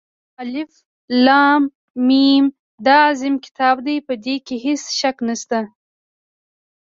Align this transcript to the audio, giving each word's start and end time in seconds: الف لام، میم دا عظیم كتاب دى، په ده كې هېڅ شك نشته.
الف 0.41 0.71
لام، 1.25 1.63
میم 2.07 2.45
دا 2.85 2.95
عظیم 3.09 3.35
كتاب 3.45 3.75
دى، 3.85 3.95
په 4.07 4.13
ده 4.23 4.35
كې 4.45 4.55
هېڅ 4.65 4.83
شك 4.99 5.17
نشته. 5.27 5.59